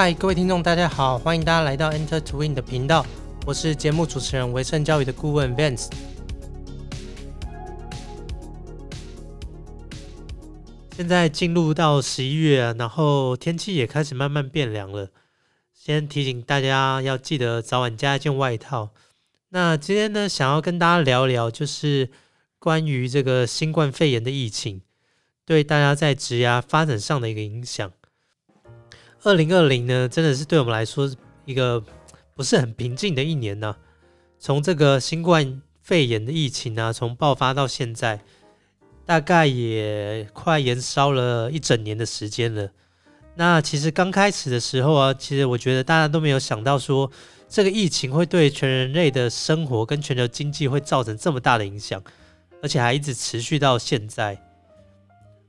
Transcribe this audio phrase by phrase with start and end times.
[0.00, 3.04] 嗨，各位听众，大家好，欢迎大家来到 Enter Twin 的频道，
[3.44, 5.88] 我是节目主持人维盛教育的顾问 Vance。
[10.96, 15.10] 现在进入到十一月，然后天气也开始慢慢变凉了，
[15.74, 18.90] 先提醒大家要记得早晚加一件外套。
[19.48, 22.08] 那今天呢，想要跟大家聊聊，就是
[22.60, 24.82] 关于这个新冠肺炎的疫情
[25.44, 27.90] 对大家在职涯发展上的一个影响。
[29.28, 31.10] 二零二零呢，真的是对我们来说
[31.44, 31.84] 一个
[32.34, 33.76] 不是很平静的一年呢。
[34.38, 38.20] 从这个新冠肺炎的疫情啊，从爆发到现在，
[39.04, 42.70] 大概也快延烧了一整年的时间了。
[43.34, 47.10] 那其实刚开始的时候啊，其实我觉得大家都没有想到说。
[47.50, 52.02] 这个疫情会对全人类的生活跟全球经济会造成这么大的影响，
[52.62, 54.38] 而且还一直持续到现在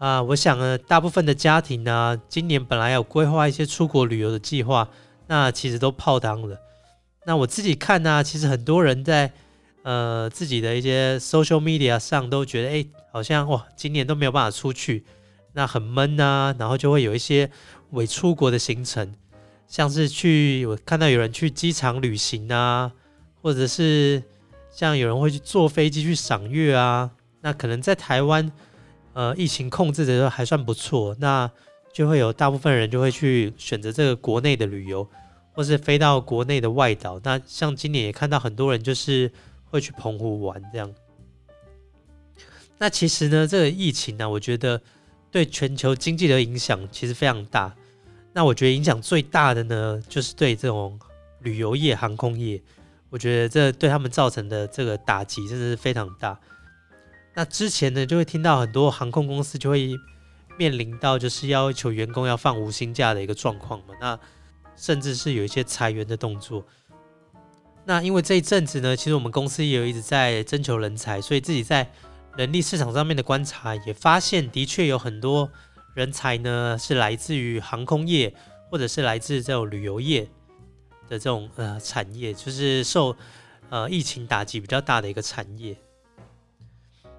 [0.00, 0.22] 啊！
[0.22, 4.88] 我想呢，大部分的家庭呢，今年本来有规划一些出国旅游的计划，
[5.26, 6.58] 那其实都泡汤了。
[7.26, 9.30] 那我自己看呢，其实很多人在
[9.82, 15.04] 呃自己的一些 social media 上都觉得，哎，好像哇，今年都没有办法出去，
[15.52, 17.50] 那很闷呐，然后就会有一些
[17.90, 19.14] 伪出国的行程。
[19.68, 22.90] 像是去，我看到有人去机场旅行啊，
[23.42, 24.22] 或者是
[24.70, 27.10] 像有人会去坐飞机去赏月啊。
[27.42, 28.50] 那可能在台湾，
[29.12, 31.50] 呃，疫情控制的时候还算不错，那
[31.92, 35.08] 就会有大部分人就会去选择这个国内的旅游，
[35.52, 37.20] 或是飞到国内的外岛。
[37.24, 39.30] 那像今年也看到很多人就是
[39.64, 40.92] 会去澎湖玩这样。
[42.78, 44.80] 那其实呢，这个疫情呢，我觉得
[45.30, 47.74] 对全球经济的影响其实非常大。
[48.32, 50.98] 那我觉得影响最大的呢，就是对这种
[51.40, 52.62] 旅游业、航空业，
[53.08, 56.38] 我觉得这对他们造成的这个打击真的是非常大。
[57.34, 59.90] 那之前呢，就会听到很多航空公司就会
[60.58, 63.94] 面临到就是要求员工要放无薪假的一个状况嘛。
[64.00, 64.18] 那
[64.76, 66.64] 甚至是有一些裁员的动作。
[67.84, 71.90] 那因为这一阵子呢，其实我们公司也有一直在征求人才，所以自己在
[72.36, 75.50] 人力市场上面的观察也发现，的确有很多。
[75.92, 78.32] 人才呢是来自于航空业，
[78.70, 80.22] 或者是来自这种旅游业
[81.08, 83.14] 的这种呃产业，就是受
[83.70, 85.76] 呃疫情打击比较大的一个产业。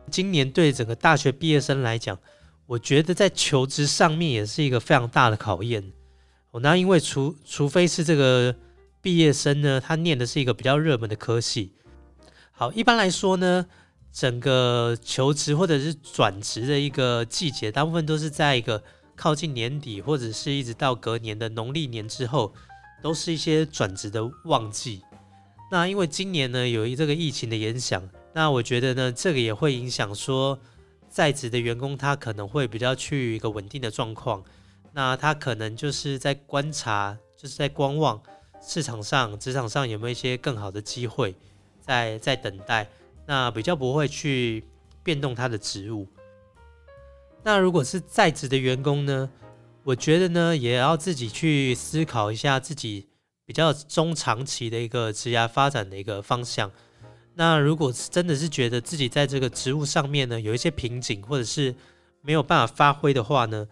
[0.09, 2.17] 今年对整个大学毕业生来讲，
[2.65, 5.91] 我觉得在求职上面也是一个非常大的考验。
[6.61, 8.55] 那因为除除非是这个
[9.01, 11.73] 毕业生呢，他念的是一个比较热门的科系。
[12.51, 13.67] 好，一般来说呢。
[14.13, 18.83] 整个求职或者是转职的一个季节，大部分都是在一个
[19.15, 22.53] 靠近年底，或者是一直到隔年的农历年之后，
[23.01, 25.01] 都是一些转职的旺季。
[25.71, 28.03] 那因为今年呢由于这个疫情的影响，
[28.33, 30.57] 那我觉得呢这个也会影响说
[31.09, 34.43] 在职的员工他可能会比较去一个稳定的状况，
[34.93, 38.21] 那他可能就是在观察，就是在观望
[38.61, 41.35] 市场上、职场上有没有一些更好的机会，
[41.81, 42.89] 在在等待。
[43.25, 44.63] 那比较不会去
[45.03, 46.07] 变动他的职务。
[47.43, 49.29] 那如果是在职的员工呢？
[49.83, 53.07] 我觉得呢，也要自己去思考一下自己
[53.45, 56.71] 比较中长期的一个职业发展的一个方向。
[57.33, 61.73] 那如果是真的是觉得自己在这个职务上面呢有一些瓶颈，或者是
[62.21, 63.67] 没有办法发挥的话呢，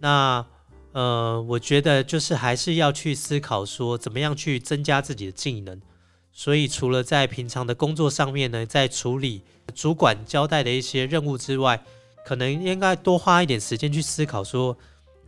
[0.00, 0.44] 那
[0.92, 5.80] 呃，我觉得就是还是要去思考说，怎么样去增加自己的技能。
[6.36, 11.80] 所以，除了在平常的工作上面呢，在处理主管交代的一些任务之外，
[12.26, 14.76] 可能应该多花一点时间去思考，说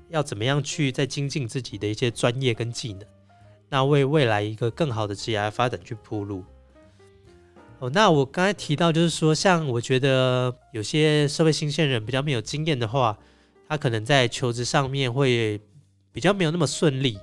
[0.08, 3.06] 要怎么样去再精进自己的一些专业跟技能，
[3.68, 6.44] 那为未来一个更好的职业发展去铺路。
[7.78, 13.18] 哦，那我刚才提到，就是说，像我觉得有些社会新鲜人比较没有经验的话，
[13.68, 15.60] 他可能在求职上面会
[16.10, 17.18] 比较没有那么顺利。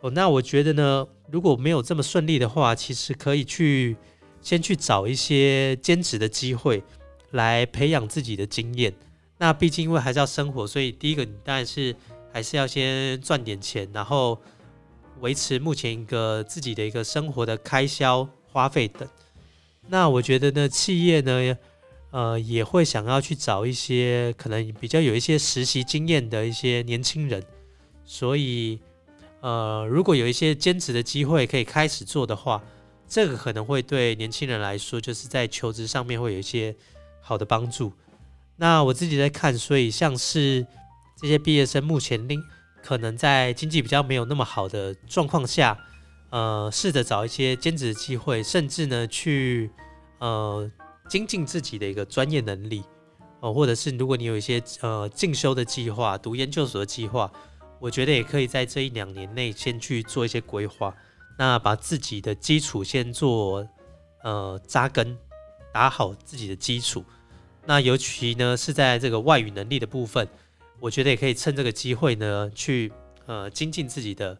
[0.00, 3.94] 哦，那我觉得呢，如果没有这么顺利的话，其实可以去
[4.40, 6.82] 先去找一些兼职的机会，
[7.32, 8.94] 来培养自己的经验。
[9.36, 11.94] 那毕竟因为还是要生活，所以第一个你当然是
[12.32, 14.40] 还是要先赚点钱，然后
[15.20, 19.06] 维持目前一个自己的一个生活的开销花费等。
[19.88, 21.56] 那我觉得呢，企业呢，
[22.10, 27.42] 呃，也会想要去找一些可能比较有一些实习经验的一些年轻人，
[28.04, 28.80] 所以。
[29.40, 32.62] 呃，如果有一些兼职的机会可以开始做的话，
[33.06, 36.74] 这个可能会对年轻人来说，就是在求职上面会有一些
[37.20, 37.92] 好的帮助。
[38.56, 40.66] 那我自己在看，所以像是
[41.20, 42.42] 这些毕业生目前令
[42.82, 45.78] 可能在经济比较没有那么好的状况下，
[46.34, 49.70] 呃，试着找一些兼职机会，甚至呢去
[50.18, 50.68] 呃
[51.08, 52.82] 精进自己的一个专业能力，
[53.38, 57.32] 哦，或者是如果你有一些呃进修的计划、读研究所的计划。
[57.80, 60.94] 我觉得也可以在这一两年内先去做一些规划，
[61.38, 63.68] 那把自己的基础先做
[64.22, 65.18] 呃扎根，
[65.70, 67.04] 打好自己的基础。
[67.66, 70.26] 那尤其呢是在这个外语能力的部分，
[70.80, 72.90] 我觉得也可以趁这个机会呢去
[73.26, 74.38] 呃精进自己的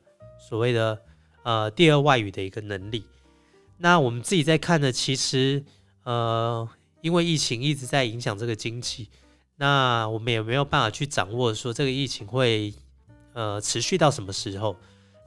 [0.49, 0.99] 所谓的
[1.45, 3.05] 呃第二外语的一个能力。
[3.79, 5.65] 那我们自己在看呢，其实
[6.03, 6.69] 呃
[7.01, 9.09] 因为疫情一直在影响这个经济，
[9.57, 12.75] 那我们也没有办法去掌握说这个疫情会。
[13.37, 14.77] 呃，持续到什么时候？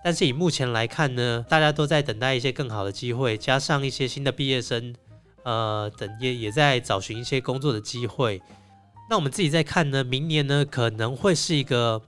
[0.02, 4.96] 但是以目前来看呢，大家都在等待一些更好的机会，加上一些新的毕业生，
[5.44, 8.42] 呃，等也也在找寻一些工作的机会。
[9.10, 12.02] 那我们自己在看呢，明年呢可能会是一个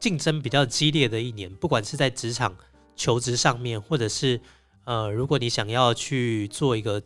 [0.00, 2.56] 竞争比较激烈的一年，不管是在职场
[2.96, 4.40] 求职上面，或者是
[4.84, 7.02] 呃，如果你想要去做一个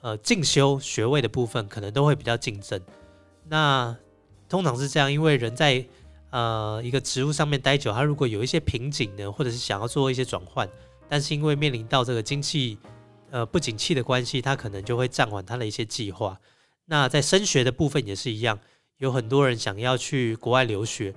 [0.00, 2.80] 呃进修学位的部分，可能都会比较竞争。
[3.48, 3.96] 那
[4.48, 5.84] 通常是这样，因为人在
[6.30, 10.68] 呃，一个职务上面待久，他如果有一些瓶颈呢，或者是想要做一些转换，
[11.08, 12.76] 但是因为面临到这个经济
[13.30, 16.38] 呃不景气的关系，他可能就会暂缓他的一些计划。
[16.84, 18.58] 那在升学的部分也是一样，
[18.98, 21.14] 有很多人想要去国外留学，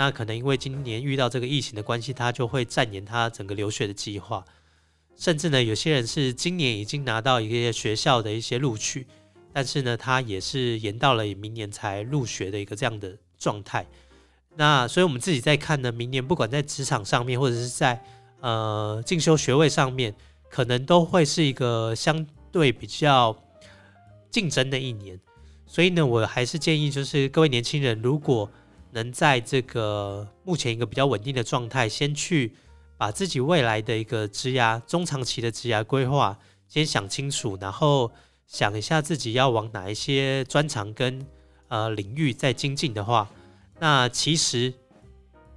[0.00, 4.42] 那可能因为今年遇到这个疫情的关系，他就会暂延他整个留学的计划。
[5.14, 9.06] 甚至呢，有些人是今年已经拿到一个学校的一些录取，
[9.52, 13.86] 但是呢，他也是延到了明年才入学的一个这样的状态。
[14.56, 18.02] 那所以，我们自己在看呢，明年不管在职场上面，或者是在
[18.40, 20.14] 呃进修学位上面，
[20.48, 23.36] 可能都会是一个相对比较
[24.30, 25.20] 竞争的一年。
[25.66, 28.50] 所以呢，我还是建议，就是各位年轻人，如果
[28.92, 32.52] 能在这个目前一个比较稳定的状态，先去
[32.96, 36.38] 把自己未来的一个职涯、中长期的职涯规划
[36.68, 38.10] 先想清楚，然后
[38.46, 41.24] 想一下自己要往哪一些专长跟
[41.68, 43.30] 呃领域在精进的话。
[43.78, 44.74] 那其实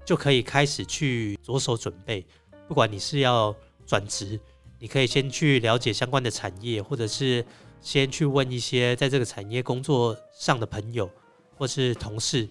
[0.06, 2.26] 就可以开始去着手准备，
[2.68, 3.54] 不管你是要
[3.86, 4.40] 转职，
[4.80, 7.46] 你可以先去了解相关的产业，或者是
[7.82, 11.10] 先去问一些在这个产业工作上的朋友
[11.58, 12.48] 或是同事。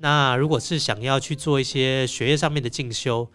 [0.00, 3.30] 那如果是想要去做一些学业上面的进修，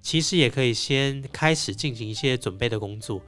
[0.00, 3.20] 其实也可以先开始进行一些准备的工作。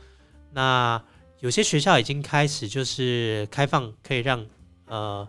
[0.53, 1.03] 那
[1.41, 4.47] 有些学校已经开始就是开放，可以让
[4.87, 5.29] 呃。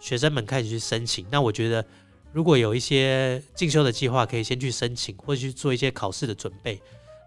[0.00, 1.86] 学生们开始去申请，那我觉得
[2.32, 6.82] 如果有一些进修的计划，可以先去申请，或者去做一些考试的准备。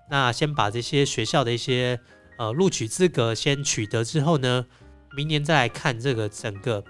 [0.10, 1.98] 那先把这些学校的一些
[2.38, 4.66] 呃录取资格先取得之后呢，
[5.16, 6.84] 明年再来看这个整个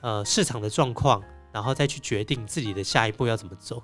[0.00, 1.22] 呃市场的状况，
[1.58, 3.82] 然后再去决定自己的下一步要怎么走。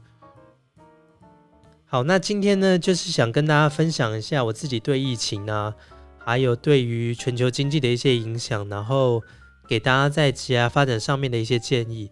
[1.85, 5.75] 好，那今天呢，就是想跟大家分享一下我自己对疫情啊，
[6.19, 9.23] 还有对于全球经济的一些影响，然后。
[9.67, 12.11] 给大家在职业发展上面的一些建议，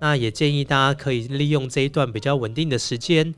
[0.00, 3.34] 那也建议大家可以利用这一段比较稳定的时间，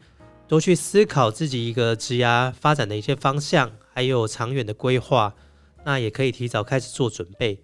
[0.47, 2.27] 多去思考自己一个职业
[2.61, 5.35] 发展的一些方向，还有长远的规划。
[5.83, 7.59] 那也可以提早开始做准备。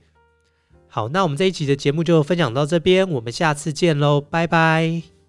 [0.92, 5.19] 好，那我们这一期的节目就分享到这边，我们下次见喽，拜拜。